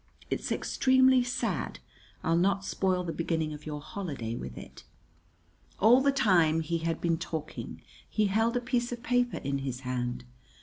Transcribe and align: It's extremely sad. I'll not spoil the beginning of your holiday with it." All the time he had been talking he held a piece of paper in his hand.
It's 0.31 0.51
extremely 0.51 1.23
sad. 1.23 1.77
I'll 2.23 2.35
not 2.35 2.65
spoil 2.65 3.03
the 3.03 3.13
beginning 3.13 3.53
of 3.53 3.67
your 3.67 3.81
holiday 3.81 4.33
with 4.33 4.57
it." 4.57 4.83
All 5.79 6.01
the 6.01 6.11
time 6.11 6.61
he 6.61 6.79
had 6.79 6.99
been 6.99 7.19
talking 7.19 7.83
he 8.09 8.25
held 8.25 8.57
a 8.57 8.61
piece 8.61 8.91
of 8.91 9.03
paper 9.03 9.37
in 9.37 9.59
his 9.59 9.81
hand. 9.81 10.25